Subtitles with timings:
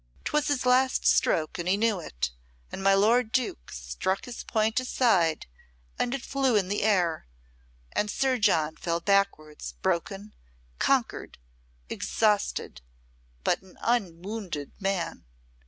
[0.25, 2.31] 'Twas his last stroke and he knew it,
[2.71, 5.45] and my lord Duke struck his point aside
[5.99, 7.27] and it flew in the air,
[7.91, 10.33] and Sir John fell backwards broken,
[10.79, 11.37] conquered,
[11.87, 12.81] exhausted,
[13.43, 15.23] but an unwounded man.